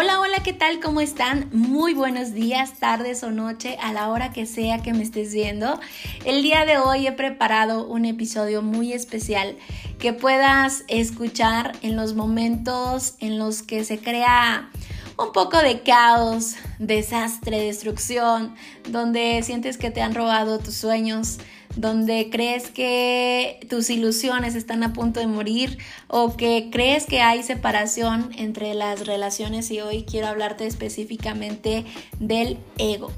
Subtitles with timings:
[0.00, 0.78] Hola, hola, ¿qué tal?
[0.78, 1.48] ¿Cómo están?
[1.50, 5.80] Muy buenos días, tardes o noche, a la hora que sea que me estés viendo.
[6.24, 9.56] El día de hoy he preparado un episodio muy especial
[9.98, 14.70] que puedas escuchar en los momentos en los que se crea
[15.18, 18.54] un poco de caos, desastre, destrucción,
[18.88, 21.38] donde sientes que te han robado tus sueños,
[21.76, 25.78] donde crees que tus ilusiones están a punto de morir
[26.08, 31.84] o que crees que hay separación entre las relaciones y hoy quiero hablarte específicamente
[32.18, 33.12] del ego.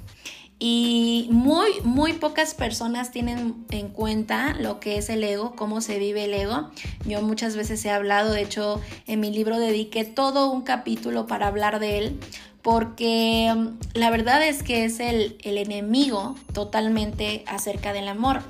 [0.62, 5.98] Y muy, muy pocas personas tienen en cuenta lo que es el ego, cómo se
[5.98, 6.70] vive el ego.
[7.06, 11.46] Yo muchas veces he hablado, de hecho en mi libro dediqué todo un capítulo para
[11.46, 12.20] hablar de él,
[12.62, 18.42] porque mm, la verdad es que es el, enemigo totalmente acerca del amor.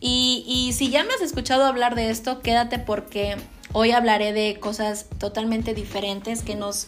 [0.00, 3.36] Y, y si ya me has escuchado hablar de esto, quédate porque
[3.72, 6.86] hoy hablaré de cosas totalmente diferentes que nos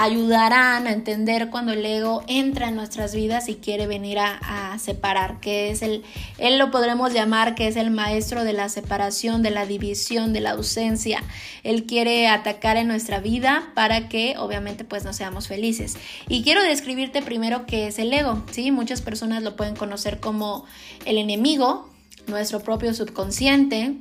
[0.00, 5.40] ayudarán a entender cuando el ego entra en nuestras vidas y quiere venir a, separar,
[5.40, 6.02] que es el,
[6.38, 10.40] él lo podremos llamar que es el maestro de la separación, de la división, de
[10.40, 11.22] la ausencia.
[11.64, 15.98] Él quiere atacar en nuestra vida para que obviamente pues no seamos felices.
[16.28, 18.70] Y quiero describirte primero qué es el ego, ¿sí?
[18.70, 20.64] Muchas personas lo pueden conocer como
[21.04, 21.90] el enemigo,
[22.26, 23.96] nuestro propio subconsciente,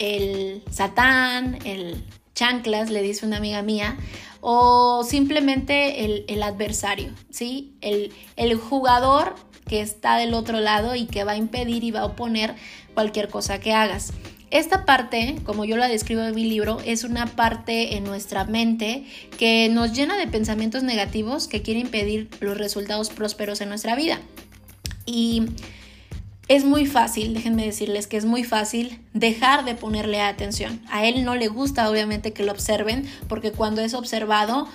[0.00, 2.02] el satán, el
[2.34, 3.96] chanclas, le dice una amiga mía,
[4.40, 7.72] o simplemente el, adversario, ¿sí?
[7.80, 9.34] El, el jugador
[9.66, 12.54] que está del otro lado y que va a impedir y va a oponer
[12.92, 14.12] cualquier cosa que hagas.
[14.50, 19.04] Esta parte, como yo la describo en mi libro, es una parte en nuestra mente
[19.36, 24.20] que nos llena de pensamientos negativos que quiere impedir los resultados prósperos en nuestra vida.
[25.06, 25.46] Y
[26.48, 30.80] es muy fácil, déjenme decirles que es muy fácil dejar de ponerle atención.
[30.90, 34.68] A él no le gusta obviamente que lo observen porque cuando es observado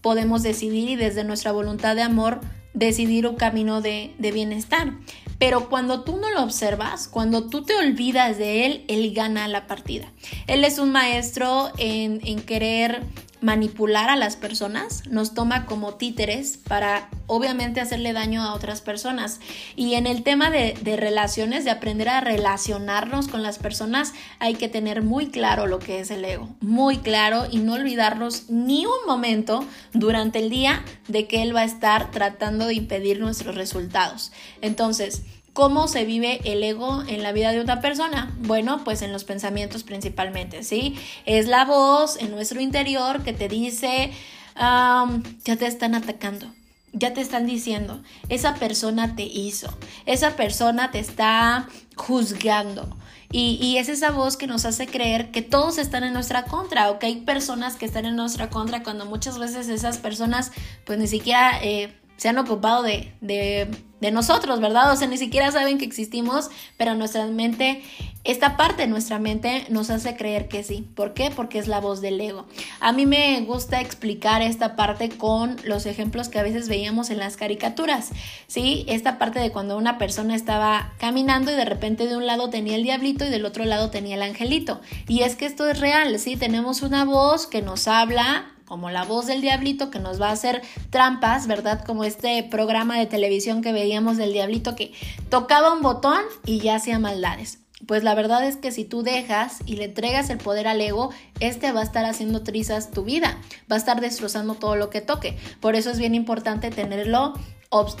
[0.00, 2.40] podemos decidir y desde nuestra voluntad de amor
[2.74, 4.94] decidir un camino de, bienestar.
[5.38, 9.66] Pero cuando tú no lo observas, cuando tú te olvidas de él, él gana la
[9.66, 10.12] partida.
[10.46, 13.02] Él es un maestro en, en querer
[13.42, 19.40] manipular a las personas, nos toma como títeres para obviamente hacerle daño a otras personas.
[19.76, 24.68] Y en el tema de, relaciones, de aprender a relacionarnos con las personas, hay que
[24.68, 29.06] tener muy claro lo que es el ego, muy claro y no olvidarnos ni un
[29.06, 34.32] momento durante el día de que él va a estar tratando de impedir nuestros resultados.
[34.60, 38.34] Entonces, ¿Cómo se vive el ego en la vida de una persona?
[38.38, 40.96] Bueno, pues en los pensamientos principalmente, ¿sí?
[41.26, 44.12] Es la voz en nuestro interior que te dice,
[44.56, 46.50] ya te están atacando,
[46.94, 49.76] ya te están diciendo, esa persona te hizo,
[50.06, 52.96] esa persona te está juzgando.
[53.30, 56.90] Y, y, es esa voz que nos hace creer que todos están en nuestra contra
[56.90, 60.52] o que hay personas que están en nuestra contra cuando muchas veces esas personas
[60.84, 64.92] pues ni siquiera eh, se han ocupado de, de, nosotros, ¿verdad?
[64.92, 67.82] O sea, ni siquiera saben que existimos, pero nuestra mente,
[68.22, 70.86] esta parte de nuestra mente nos hace creer que sí.
[70.94, 71.32] ¿Por qué?
[71.34, 72.46] Porque es la voz del ego.
[72.78, 77.18] A mí me gusta explicar esta parte con los ejemplos que a veces veíamos en
[77.18, 78.10] las caricaturas,
[78.46, 78.84] ¿sí?
[78.86, 82.76] Esta parte de cuando una persona estaba caminando y de repente de un lado tenía
[82.76, 84.80] el diablito y del otro lado tenía el angelito.
[85.08, 86.36] Y es que esto es real, ¿sí?
[86.36, 90.32] Tenemos una voz que nos habla como la voz del diablito que nos va a
[90.32, 91.84] hacer trampas, ¿verdad?
[91.84, 94.94] Como este programa de televisión que veíamos del diablito que
[95.28, 97.58] tocaba un botón y ya hacía maldades.
[97.86, 101.10] Pues la verdad es que si tú dejas y le entregas el poder al ego,
[101.38, 103.36] este va a estar haciendo trizas tu vida,
[103.70, 105.36] va a estar destrozando todo lo que toque.
[105.60, 107.34] Por eso es bien importante tenerlo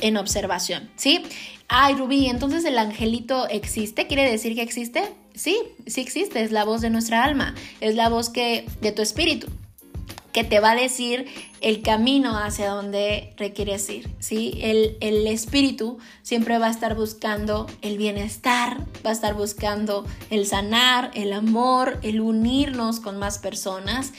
[0.00, 1.22] en observación, ¿sí?
[1.68, 5.02] Ay, Rubí, entonces el angelito existe, ¿quiere decir que existe?
[5.34, 9.02] Sí, sí existe, es la voz de nuestra alma, es la voz que de tu
[9.02, 9.48] espíritu
[10.32, 11.26] que te va a decir
[11.62, 14.58] el camino hacia donde requieres ir, ¿sí?
[14.60, 20.46] El, el, espíritu siempre va a estar buscando el bienestar, va a estar buscando el
[20.46, 24.12] sanar, el amor, el unirnos con más personas.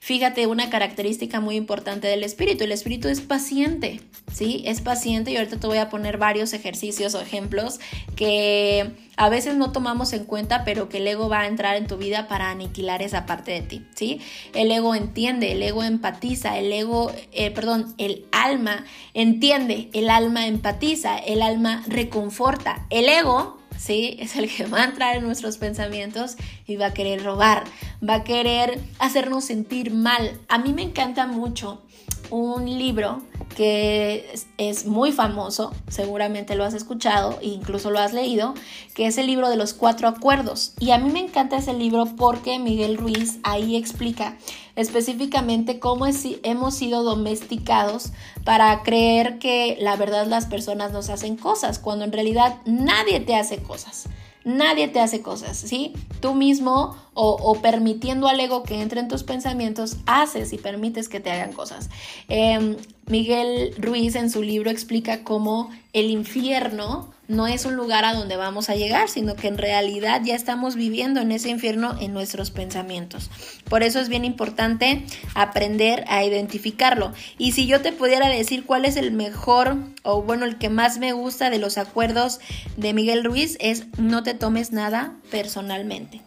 [0.00, 4.00] Fíjate, una característica muy importante del espíritu, el espíritu es paciente,
[4.32, 4.62] ¿sí?
[4.66, 7.80] Es paciente y ahorita te voy a poner varios ejercicios o ejemplos
[8.16, 11.86] que a veces no tomamos en cuenta, pero que el ego va a entrar en
[11.86, 14.18] tu vida para aniquilar esa parte de ti, ¿sí?
[14.54, 16.89] El ego entiende, el ego empatiza, el ego,
[17.32, 18.84] eh, perdón, el alma
[19.14, 22.86] entiende, el alma empatiza, el alma reconforta.
[22.90, 24.16] El ego ¿sí?
[24.20, 27.64] Es el que va a entrar en nuestros pensamientos y va a querer robar,
[28.06, 30.38] va a querer hacernos sentir mal.
[30.48, 31.82] A mí me encanta mucho
[32.30, 33.22] un libro
[33.56, 38.54] que es, muy famoso, seguramente lo has escuchado e incluso lo has leído,
[38.94, 40.74] que es el libro de los cuatro acuerdos.
[40.78, 44.36] Y a mí me encanta ese libro porque Miguel Ruiz ahí explica
[44.76, 48.12] específicamente cómo hemos sido domesticados
[48.44, 53.34] para creer que la verdad las personas nos hacen cosas, cuando en realidad nadie te
[53.34, 54.08] hace cosas.
[54.44, 55.92] Nadie te hace cosas, ¿sí?
[56.20, 61.20] Tú mismo o, permitiendo al ego que entre en tus pensamientos, haces y permites que
[61.20, 61.90] te hagan cosas.
[62.28, 62.76] Em,
[63.06, 68.36] Miguel Ruiz en su libro explica cómo el infierno no es un lugar a donde
[68.36, 72.50] vamos a llegar, sino que en realidad ya estamos viviendo en ese infierno en nuestros
[72.50, 73.30] pensamientos.
[73.68, 75.04] Por eso es bien importante
[75.34, 77.12] aprender a identificarlo.
[77.38, 80.98] Y si yo te pudiera decir cuál es el mejor o bueno, el que más
[80.98, 82.40] me gusta de los acuerdos
[82.76, 86.22] de Miguel Ruiz es no te tomes nada personalmente.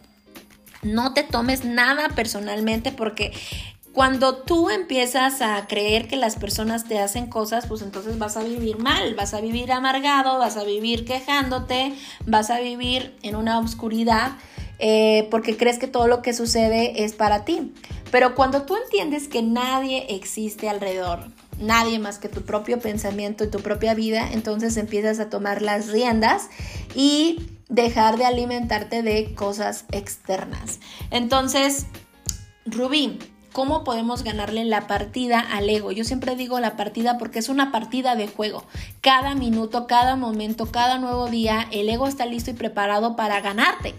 [0.82, 3.32] No te tomes nada personalmente porque
[3.94, 8.42] cuando tú empiezas a creer que las personas te hacen cosas, pues entonces vas a
[8.42, 11.94] vivir mal, vas a vivir amargado, vas a vivir quejándote,
[12.26, 14.32] vas a vivir en una oscuridad
[14.80, 17.72] eh, porque crees que todo lo que sucede es para ti.
[18.10, 21.30] Pero cuando tú entiendes que nadie existe alrededor,
[21.60, 25.86] nadie más que tu propio pensamiento y tu propia vida, entonces empiezas a tomar las
[25.86, 26.48] riendas
[26.96, 30.80] y dejar de alimentarte de cosas externas.
[31.12, 31.86] Entonces,
[32.66, 33.18] Rubí,
[33.54, 35.92] ¿Cómo podemos ganarle la partida al ego?
[35.92, 38.64] Yo siempre digo la partida porque es una partida de juego.
[39.00, 43.94] Cada minuto, cada momento, cada nuevo día, el ego está listo y preparado para ganarte.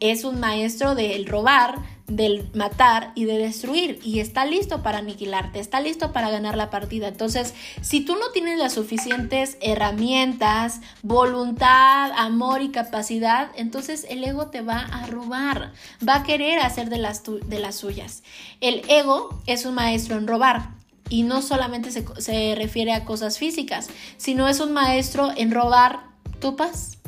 [0.00, 1.76] Es un maestro del robar,
[2.06, 6.70] del matar y de destruir y está listo para aniquilarte, está listo para ganar la
[6.70, 7.08] partida.
[7.08, 14.48] Entonces, si tú no tienes las suficientes herramientas, voluntad, amor y capacidad, entonces el ego
[14.48, 15.72] te va a robar,
[16.06, 18.22] va a querer hacer de las, de las suyas.
[18.60, 20.70] El ego es un maestro en robar.
[21.08, 26.04] Y no solamente se, se refiere a cosas físicas, sino es un maestro en robar
[26.40, 26.98] tu paz.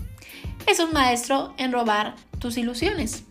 [0.66, 3.24] Es un maestro en robar tus ilusiones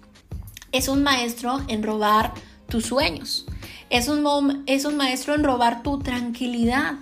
[0.73, 2.33] es un maestro en robar
[2.67, 3.45] tus sueños.
[3.89, 6.95] Es un, es un maestro en robar tu tranquilidad,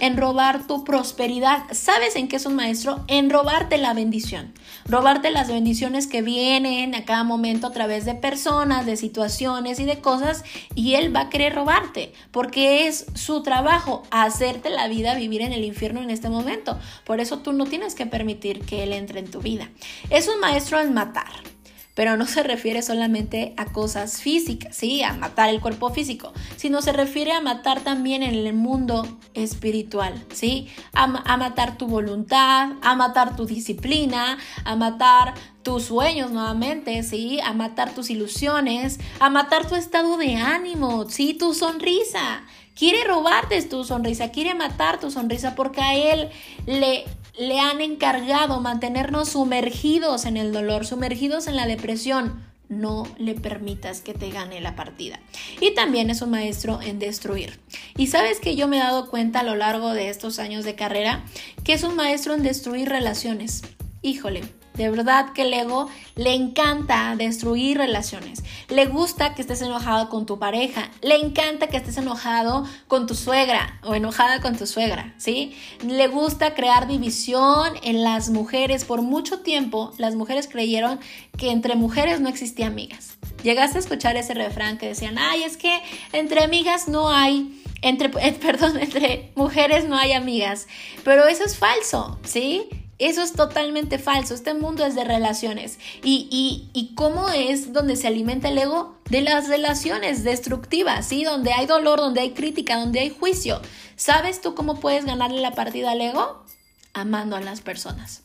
[0.00, 1.64] en robar tu prosperidad.
[1.72, 3.04] ¿Sabes en qué es un maestro?
[3.06, 4.54] En robarte la bendición.
[4.86, 9.84] Robarte las bendiciones que vienen a cada momento a través de personas, de situaciones y
[9.84, 10.42] de cosas.
[10.74, 15.52] Y él va a querer robarte porque es su trabajo hacerte la vida vivir en
[15.52, 16.78] el infierno en este momento.
[17.04, 19.68] Por eso tú no tienes que permitir que él entre en tu vida.
[20.08, 21.57] Es un maestro en matar
[21.98, 25.02] pero no se refiere solamente a cosas físicas, ¿sí?
[25.02, 30.14] A matar el cuerpo físico, sino se refiere a matar también en el mundo espiritual,
[30.32, 30.68] ¿sí?
[30.92, 35.34] A, matar tu voluntad, a matar tu disciplina, a matar
[35.64, 37.40] tus sueños nuevamente, ¿sí?
[37.40, 41.34] A matar tus ilusiones, a matar tu estado de ánimo, ¿sí?
[41.34, 42.44] Tu sonrisa.
[42.76, 46.28] Quiere robarte tu sonrisa, quiere matar tu sonrisa porque a él
[46.64, 47.06] le
[47.38, 52.46] le han encargado mantenernos sumergidos en el dolor, sumergidos en la depresión.
[52.68, 55.20] No le permitas que te gane la partida.
[55.60, 57.58] Y también es un maestro en destruir.
[57.96, 60.74] Y sabes que yo me he dado cuenta a lo largo de estos años de
[60.74, 61.24] carrera
[61.64, 63.62] que es un maestro en destruir relaciones.
[64.02, 64.42] Híjole,
[64.74, 68.42] de verdad que el ego le encanta destruir relaciones.
[68.68, 70.90] Le gusta que estés enojado con tu pareja.
[71.02, 75.56] Le encanta que estés enojado con tu suegra o enojada con tu suegra, ¿sí?
[75.84, 78.84] Le gusta crear división en las mujeres.
[78.84, 81.00] Por mucho tiempo las mujeres creyeron
[81.36, 83.18] que entre mujeres no existía amigas.
[83.42, 85.80] Llegaste a escuchar ese refrán que decían, ay, es que
[86.12, 88.08] entre amigas no hay entre,
[88.40, 90.66] perdón, entre mujeres no hay amigas.
[91.04, 92.68] Pero eso es falso, ¿sí?
[92.98, 94.34] Eso es totalmente falso.
[94.34, 95.78] Este mundo es de relaciones.
[96.02, 98.96] ¿Y, y, cómo es donde se alimenta el ego?
[99.08, 101.22] De las relaciones destructivas, ¿sí?
[101.22, 103.60] Donde hay dolor, donde hay crítica, donde hay juicio.
[103.94, 106.44] ¿Sabes tú cómo puedes ganarle la partida al ego?
[106.92, 108.22] Amando a las personas,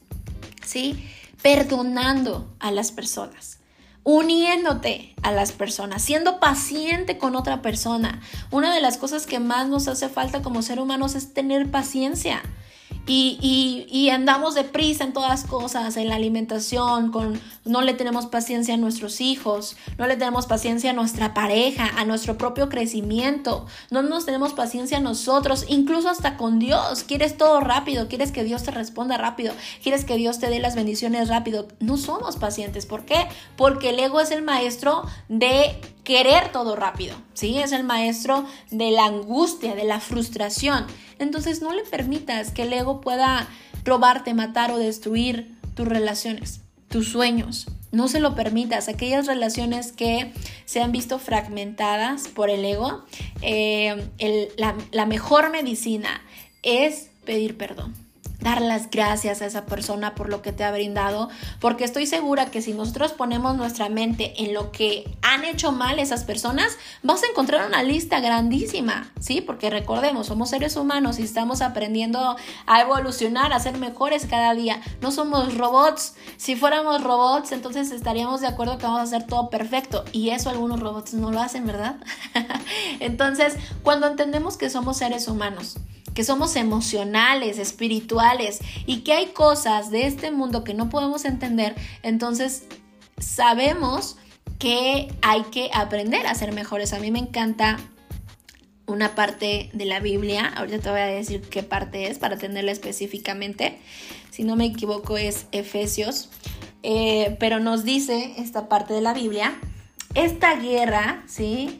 [0.65, 1.07] ¿sí?
[1.41, 3.59] Perdonando a las personas
[4.05, 8.21] uniéndote a las personas, siendo paciente con otra persona.
[8.51, 12.41] Una de las cosas que más nos hace falta como ser humanos es tener paciencia
[13.05, 18.75] y, y, andamos deprisa en todas cosas, en la alimentación, con, no le tenemos paciencia
[18.75, 24.03] a nuestros hijos, no le tenemos paciencia a nuestra pareja, a nuestro propio crecimiento, no
[24.03, 27.03] nos tenemos paciencia a nosotros, incluso hasta con Dios.
[27.03, 30.75] Quieres todo rápido, quieres que Dios te responda rápido, quieres que Dios te dé las
[30.75, 31.67] bendiciones rápido.
[31.79, 32.85] No somos pacientes.
[32.85, 33.27] ¿Por qué?
[33.57, 37.59] Porque el ego es el maestro de querer todo rápido, ¿sí?
[37.59, 40.85] Es el maestro de la angustia, de la frustración.
[41.23, 43.47] Entonces no le permitas que el ego pueda
[43.83, 48.87] robarte, matar o destruir tus relaciones, tus sueños, No se lo permitas.
[48.89, 50.33] Aquellas relaciones que
[50.65, 53.03] se han visto fragmentadas por el ego,
[53.41, 54.51] eh,
[54.91, 56.21] la mejor medicina
[56.63, 58.02] es pedir perdón
[58.43, 62.51] dar las gracias a esa persona por lo que te ha brindado, porque estoy segura
[62.51, 67.23] que si nosotros ponemos nuestra mente en lo que han hecho mal esas personas, vas
[67.23, 69.41] a encontrar una lista grandísima, ¿sí?
[69.41, 72.35] Porque recordemos, somos seres humanos y estamos aprendiendo
[72.65, 74.81] a evolucionar, a ser mejores cada día.
[75.01, 76.15] No somos robots.
[76.37, 80.03] Si fuéramos robots, entonces estaríamos de acuerdo que vamos a hacer todo perfecto.
[80.11, 81.95] Y eso algunos robots no lo hacen, ¿verdad?
[82.99, 85.77] entonces, cuando entendemos que somos seres humanos,
[86.13, 91.75] que somos emocionales, espirituales y que hay cosas de este mundo que no podemos entender,
[92.03, 92.63] entonces
[93.17, 94.17] sabemos
[94.59, 96.93] que hay que aprender a ser mejores.
[96.93, 97.77] A mí me encanta
[98.85, 102.71] una parte de la Biblia, ahorita te voy a decir qué parte es para tenerla
[102.71, 103.79] específicamente,
[104.29, 106.29] si no me equivoco es Efesios,
[106.83, 109.53] eh, pero nos dice esta parte de la Biblia,
[110.15, 111.79] esta guerra, ¿sí?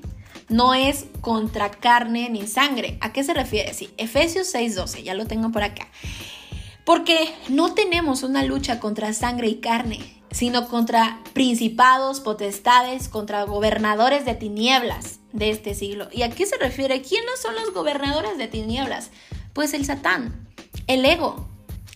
[0.53, 2.99] No es contra carne ni sangre.
[3.01, 3.73] ¿A qué se refiere?
[3.73, 5.87] Sí, Efesios 6:12, ya lo tengo por acá.
[6.85, 14.25] Porque no tenemos una lucha contra sangre y carne, sino contra principados, potestades, contra gobernadores
[14.25, 16.07] de tinieblas de este siglo.
[16.11, 17.01] ¿Y a qué se refiere?
[17.01, 19.09] ¿Quiénes son los gobernadores de tinieblas?
[19.53, 20.47] Pues el Satán,
[20.85, 21.47] el ego,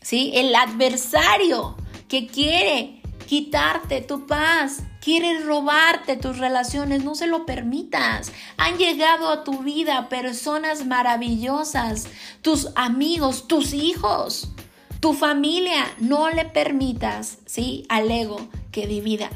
[0.02, 0.32] ¿sí?
[0.34, 1.76] El adversario
[2.08, 8.34] que quiere quitarte tu paz, quiere robarte tus relaciones, no se lo permitas.
[8.58, 12.10] Han llegado a tu vida personas maravillosas,
[12.42, 14.50] tus amigos, tus hijos,
[15.00, 17.86] tu familia, no le permitas, ¿sí?
[17.88, 19.30] Al ego que divida.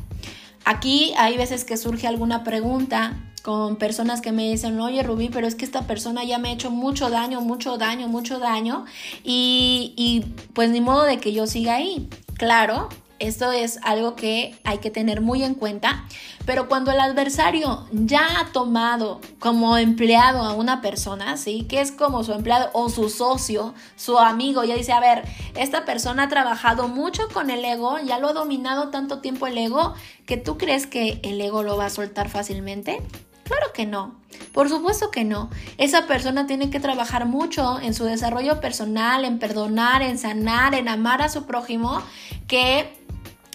[0.66, 5.48] Aquí hay veces que surge alguna pregunta con personas que me dicen, oye Rubí, pero
[5.48, 8.84] es que esta persona ya me ha hecho mucho daño, mucho daño, mucho daño,
[9.24, 12.10] y, y pues ni modo de que yo siga ahí.
[12.36, 12.90] Claro,
[13.22, 16.06] esto es algo que hay que tener muy en cuenta,
[16.46, 21.66] pero cuando el adversario ya ha tomado como empleado a una persona, ¿sí?
[21.70, 25.24] Que es como su empleado o su socio, su amigo, ya dice, a ver,
[25.56, 29.58] esta persona ha trabajado mucho con el ego, ya lo ha dominado tanto tiempo el
[29.58, 29.94] ego,
[30.25, 33.01] que tú crees que el ego lo va a soltar fácilmente.
[33.44, 34.16] Claro que no.
[34.54, 35.50] Por supuesto que no.
[35.78, 40.88] Esa persona tiene que trabajar mucho en su desarrollo personal, en perdonar, en sanar, en
[40.88, 42.01] amar a su prójimo,
[42.48, 43.00] que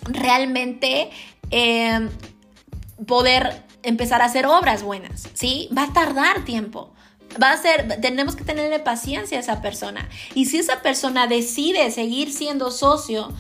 [0.09, 1.11] realmente
[1.51, 2.09] em,
[3.07, 5.69] poder empezar a hacer obras buenas, ¿sí?
[5.77, 6.93] Va a tardar tiempo.
[7.41, 10.09] Va a ser, tenemos que tenerle paciencia a esa persona.
[10.35, 13.33] Y si esa persona decide seguir siendo socio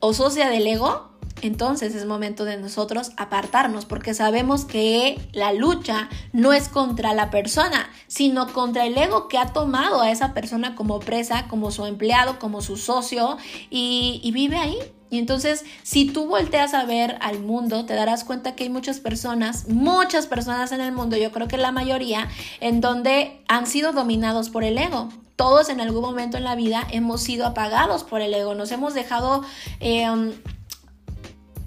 [0.00, 1.08] o socia del ego,
[1.40, 7.30] entonces es momento de nosotros apartarnos porque sabemos que la lucha no es contra la
[7.30, 11.86] persona, sino contra el ego que ha tomado a esa persona como presa, como su
[11.86, 13.38] empleado, como su socio
[13.70, 14.78] y, y vive ahí
[15.10, 19.00] y entonces, si tú volteas a ver al mundo, te darás cuenta que hay muchas
[19.00, 22.28] personas, muchas personas en el mundo, yo creo que la mayoría,
[22.60, 25.08] en donde han sido dominados por el ego.
[25.36, 28.94] Todos en algún momento en la vida hemos sido apagados por el ego, nos hemos
[28.94, 29.42] dejado...
[29.80, 30.32] Em,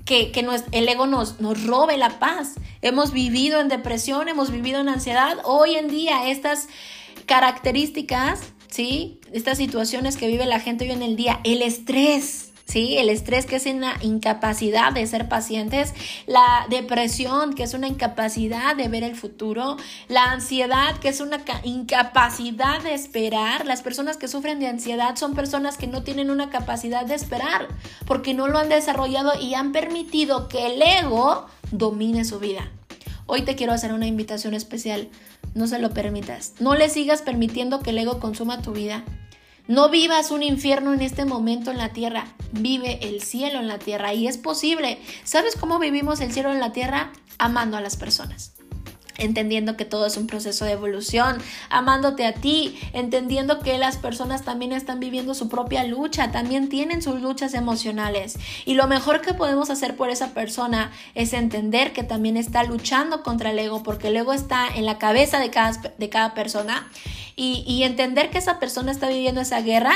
[0.04, 2.56] que, que el ego nos, nos robe la paz.
[2.82, 5.38] Hemos vivido en depresión, hemos vivido en ansiedad.
[5.46, 6.68] Hoy en día estas
[7.28, 9.22] características, ¿sí?
[9.32, 12.98] Estas situaciones que vive la gente hoy en el día, el estrés, ¿sí?
[12.98, 15.94] El estrés que es una incapacidad de ser pacientes,
[16.28, 19.78] la depresión que es una incapacidad de ver el futuro,
[20.08, 23.66] la ansiedad que es una incapacidad de esperar.
[23.66, 27.68] Las personas que sufren de ansiedad son personas que no tienen una capacidad de esperar
[28.06, 32.70] porque no lo han desarrollado y han permitido que el ego domine su vida.
[33.26, 35.10] Hoy te quiero hacer una invitación especial.
[35.54, 36.54] No se lo permitas.
[36.60, 39.04] No le sigas permitiendo que el ego consuma tu vida.
[39.72, 43.80] No vivas un infierno en este momento en la tierra, vive el cielo en la
[43.80, 45.00] tierra y es posible.
[45.24, 47.14] ¿Sabes cómo vivimos el cielo en la tierra?
[47.38, 48.52] Amando a las personas
[49.22, 51.38] entendiendo que todo es un proceso de evolución,
[51.70, 57.02] amándote a ti, entendiendo que las personas también están viviendo su propia lucha, también tienen
[57.02, 58.38] sus luchas emocionales.
[58.66, 63.24] Y lo mejor que podemos hacer por esa persona es entender que también está luchando
[63.24, 66.90] contra el ego, porque el ego está en la cabeza de cada, de cada persona,
[67.36, 69.94] y, y entender que esa persona está viviendo esa guerra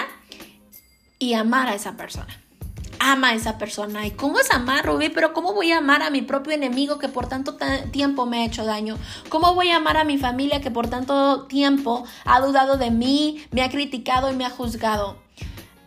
[1.20, 2.45] y amar a esa persona
[3.06, 4.08] ama a esa persona.
[4.08, 5.10] ¿Y cómo es amar, Rubí?
[5.10, 7.56] Pero ¿cómo voy a amar a mi propio enemigo que por tanto
[7.92, 8.98] tiempo me ha hecho daño?
[9.30, 13.46] ¿Cómo voy a amar a mi familia que por tanto tiempo ha dudado de mí,
[13.52, 15.18] me ha criticado y me ha juzgado?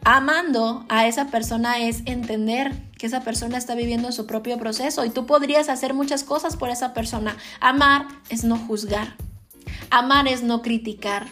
[0.05, 5.11] Amando a esa persona es entender que esa persona está viviendo su propio proceso y
[5.11, 7.37] tú podrías hacer muchas cosas por esa persona.
[7.61, 9.17] Amar es no juzgar.
[9.91, 11.27] Amar es no criticar.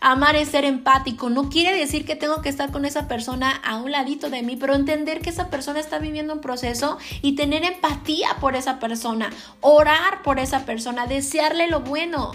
[0.00, 1.30] Amar es ser empático.
[1.30, 4.56] No quiere decir que tengo que estar con esa persona a un ladito de mí,
[4.56, 9.30] pero entender que esa persona está viviendo un proceso y tener empatía por esa persona,
[9.60, 12.32] orar por esa persona, desearle lo bueno.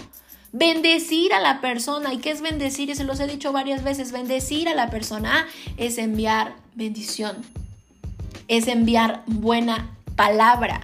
[0.51, 2.13] Bendecir a la persona.
[2.13, 2.89] ¿Y qué es bendecir?
[2.89, 4.13] Y se los he dicho varias veces.
[4.13, 5.45] Bendecir a la persona
[5.75, 7.35] es enviar bendición.
[8.47, 10.79] Es enviar buena palabra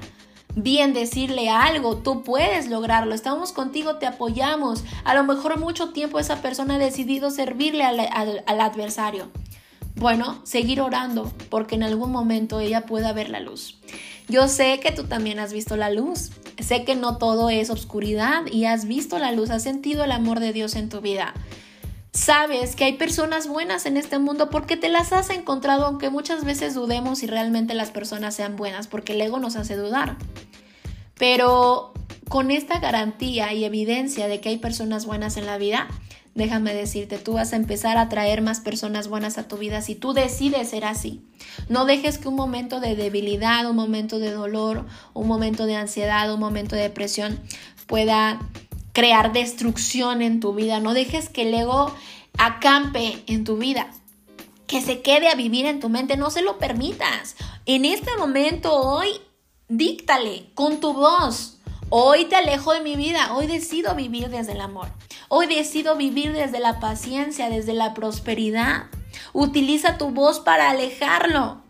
[0.55, 4.84] bien decirle algo, tú puedes lograrlo, estamos contigo, te apoyamos.
[5.03, 9.29] A lo mejor mucho tiempo esa persona ha decidido servirle al, adversario.
[9.96, 13.77] Bueno, seguir orando porque en algún momento ella pueda ver la luz.
[14.27, 16.31] Yo sé que tú también has visto la luz.
[16.60, 20.39] Sé que no todo es obscuridad y has visto la luz, has sentido el amor
[20.39, 21.34] de Dios en tu vida.
[22.13, 26.44] Sabes que hay personas buenas en este mundo porque te las has encontrado, aunque muchas
[26.44, 30.18] veces dudemos si realmente las personas sean buenas, porque el ego nos hace dudar.
[31.18, 31.94] Pero
[32.27, 35.88] con esta garantía y evidencia de que hay personas buenas en la vida,
[36.36, 39.96] déjame decirte, tú vas a empezar a traer más personas buenas a tu vida si
[39.96, 41.22] tú decides ser así.
[41.70, 46.34] No dejes que un momento de debilidad, un momento de dolor, un momento de ansiedad,
[46.34, 47.39] un momento de depresión
[47.88, 48.39] pueda
[48.93, 50.79] crear destrucción en tu vida.
[50.79, 51.93] No dejes que el ego
[52.38, 53.91] acampe en tu vida,
[54.67, 56.17] que se quede a vivir en tu mente.
[56.17, 57.36] No se lo permitas.
[57.65, 59.10] En este momento, hoy,
[59.67, 61.57] díctale con tu voz.
[61.89, 63.33] Hoy te alejo de mi vida.
[63.33, 64.88] Hoy decido vivir desde el amor.
[65.27, 68.86] Hoy decido vivir desde la paciencia, desde la prosperidad.
[69.33, 71.62] Utiliza tu voz para alejarlo.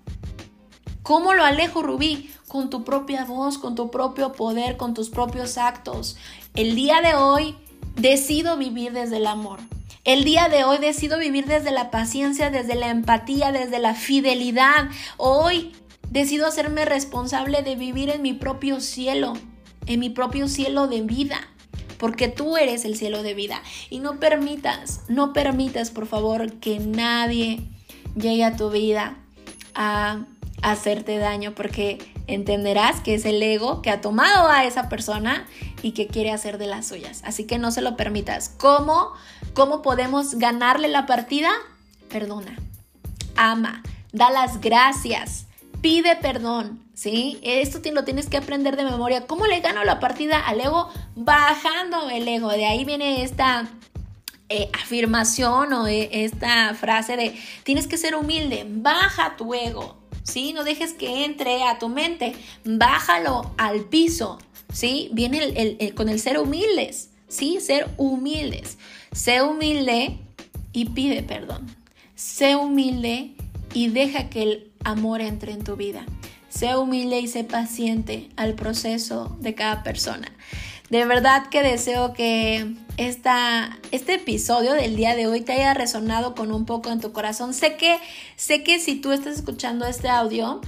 [1.04, 2.30] ¿Cómo lo alejo, Rubí?
[2.52, 6.18] Con tu propia voz, con tu propio poder, con tus propios actos.
[6.54, 7.56] El día de hoy
[7.96, 9.62] decido vivir desde el amor.
[10.04, 14.90] El día de hoy decido vivir desde la paciencia, desde la empatía, desde la fidelidad.
[15.16, 15.72] Hoy
[16.10, 19.32] decido hacerme responsable de vivir en mi propio cielo,
[19.86, 21.40] en mi propio cielo de vida,
[22.00, 23.64] porque tú eres el cielo de vida.
[23.90, 27.62] Y no permitas, no permitas, por favor, que nadie
[28.18, 29.16] llegue a tu vida
[29.74, 30.26] a
[30.62, 35.46] hacerte daño, porque entenderás que es el ego que ha tomado a esa persona
[35.82, 37.22] y que quiere hacer de las suyas.
[37.26, 38.50] Así que no se lo permitas.
[38.50, 39.14] ¿Cómo?
[39.54, 41.50] ¿Cómo podemos ganarle la partida?
[42.10, 42.58] Perdona,
[43.36, 45.46] ama, da las gracias,
[45.82, 47.40] pide perdón, ¿sí?
[47.42, 49.28] Esto lo tienes que aprender de memoria.
[49.28, 50.90] ¿Cómo le gano la partida al ego?
[51.16, 52.50] Bajando el ego.
[52.50, 53.68] De ahí viene esta
[54.50, 60.54] eh, afirmación o eh, esta frase de tienes que ser humilde, baja tu ego, ¿sí?
[60.54, 64.40] No dejes que entre a tu mente, bájalo al piso,
[64.74, 65.10] ¿sí?
[65.14, 67.60] Viene con el ser humildes, ¿sí?
[67.62, 68.78] Ser humildes.
[69.12, 70.20] Sé humilde
[70.74, 71.76] y pide perdón.
[72.16, 73.32] Sé humilde
[73.74, 76.06] y deja que el amor entre en tu vida.
[76.50, 80.32] Sé humilde y sé paciente al proceso de cada persona.
[80.90, 82.76] De verdad que deseo que
[83.08, 87.12] esta, este episodio del día de hoy te haya resonado con un poco en tu
[87.12, 87.54] corazón.
[87.54, 88.00] Sé que,
[88.36, 90.62] sé que si tú estás escuchando este audio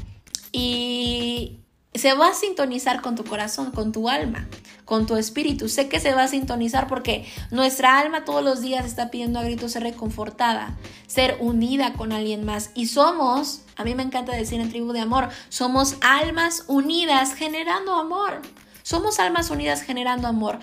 [0.52, 1.60] y
[1.94, 4.48] se va a sintonizar con tu corazón, con tu alma,
[4.84, 5.70] con tu espíritu.
[5.70, 9.44] Sé que se va a sintonizar porque nuestra alma todos los días está pidiendo a
[9.44, 12.72] gritos ser reconfortada, ser unida con alguien más.
[12.74, 17.94] Y somos, a mí me encanta decir en tribu de amor, somos almas unidas generando
[17.94, 18.42] amor.
[18.84, 20.60] Somos almas unidas generando amor,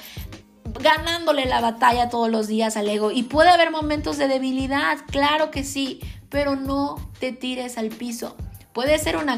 [0.82, 3.10] ganándole la batalla todos los días al ego.
[3.10, 8.36] Y puede haber momentos de debilidad, claro que sí, pero no te tires al piso.
[8.72, 9.36] Puede ser una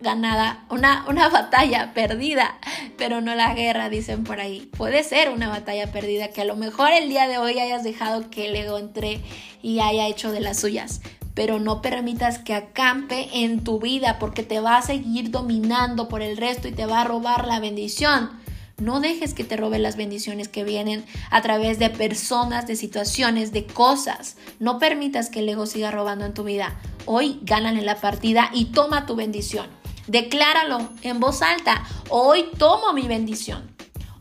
[0.00, 2.58] ganada, una, una batalla perdida,
[2.96, 4.70] pero no la guerra, dicen por ahí.
[4.76, 8.30] Puede ser una batalla perdida que a lo mejor el día de hoy hayas dejado
[8.30, 9.20] que el ego entre
[9.60, 11.00] y haya hecho de las suyas
[11.34, 16.22] pero no permitas que acampe en tu vida porque te va a seguir dominando por
[16.22, 18.41] el resto y te va a robar la bendición.
[18.78, 23.52] No dejes que te robe las bendiciones que vienen a través de personas, de situaciones,
[23.52, 24.36] de cosas.
[24.58, 26.80] No permitas que el ego siga robando en tu vida.
[27.06, 29.66] Hoy gánale la partida y toma tu bendición.
[30.06, 31.84] Decláralo en voz alta.
[32.08, 33.71] Hoy tomo mi bendición.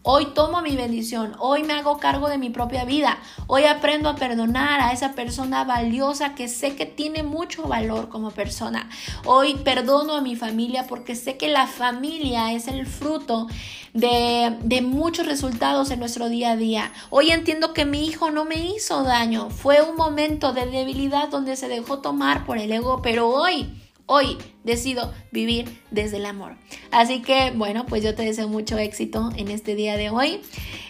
[0.04, 4.16] Hoy tomo mi bendición, hoy me hago cargo de mi propia vida, hoy aprendo a
[4.16, 8.90] perdonar a esa persona valiosa que sé que tiene mucho valor como persona.
[9.26, 13.46] Hoy perdono a mi familia porque sé que la familia es el fruto
[13.94, 16.92] de, muchos resultados en nuestro día a día.
[17.12, 21.56] Hoy entiendo que mi hijo no me hizo daño, fue un momento de debilidad donde
[21.56, 23.70] se dejó tomar por el ego, pero hoy
[24.14, 26.58] Hoy decido vivir desde el amor.
[26.92, 30.42] Así que, bueno, pues yo te deseo mucho éxito en este día de hoy.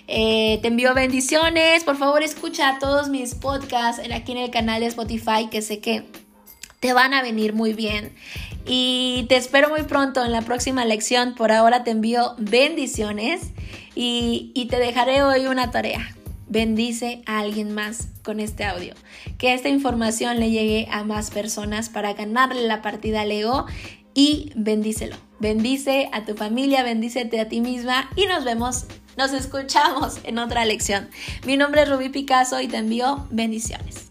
[0.08, 1.84] Eh, te envío bendiciones.
[1.84, 6.04] Por favor, escucha todos mis podcasts aquí en el canal de Spotify, que sé que
[6.80, 8.12] te van a venir muy bien.
[8.66, 11.36] Y te espero muy pronto en la próxima lección.
[11.36, 13.52] Por ahora te envío bendiciones
[13.94, 16.16] y, y te dejaré hoy una tarea.
[16.52, 18.94] Bendice a alguien más con este audio.
[19.38, 23.66] Que esta información le llegue a más personas para ganarle la partida al ego
[24.14, 25.16] y bendícelo.
[25.40, 28.86] Bendice a tu familia, bendícete a ti misma y nos vemos,
[29.18, 31.10] nos escuchamos en otra lección.
[31.46, 34.11] Mi nombre es Rubí Picasso y te envío bendiciones.